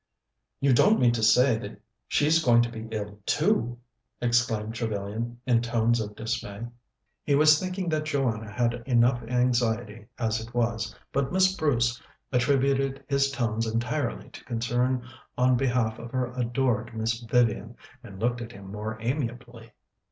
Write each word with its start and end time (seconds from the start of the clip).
"You 0.59 0.73
don't 0.73 0.99
mean 0.99 1.11
to 1.11 1.21
say 1.21 1.75
she's 2.07 2.43
going 2.43 2.63
to 2.63 2.71
be 2.71 2.87
ill 2.89 3.19
too?" 3.27 3.77
exclaimed 4.19 4.73
Trevellyan 4.73 5.37
in 5.45 5.61
tones 5.61 5.99
of 5.99 6.15
dismay. 6.15 6.63
He 7.23 7.35
was 7.35 7.59
thinking 7.59 7.87
that 7.89 8.05
Joanna 8.05 8.51
had 8.51 8.73
enough 8.87 9.21
anxiety 9.21 10.07
as 10.17 10.39
it 10.41 10.55
was; 10.55 10.95
but 11.13 11.31
Miss 11.31 11.55
Bruce 11.55 12.01
attributed 12.31 13.03
his 13.07 13.29
tones 13.29 13.67
entirely 13.67 14.29
to 14.31 14.43
concern 14.45 15.03
on 15.37 15.55
behalf 15.55 15.99
of 15.99 16.09
her 16.09 16.33
adored 16.35 16.97
Miss 16.97 17.19
Vivian, 17.19 17.75
and 18.01 18.19
looked 18.19 18.41
at 18.41 18.53
him 18.53 18.71
more 18.71 18.97
amiably. 19.01 19.71